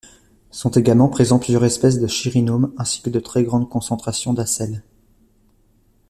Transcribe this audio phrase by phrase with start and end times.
[0.49, 4.83] Sont également présent plusieurs espèces de chironomes ainsi que de très grandes concentrations d'asselles.